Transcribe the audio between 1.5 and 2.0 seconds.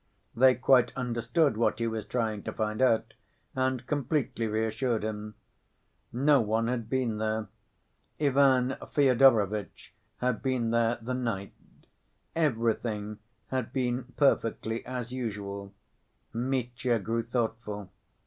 what he